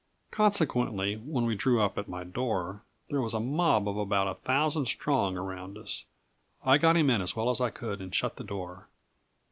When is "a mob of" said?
3.35-3.97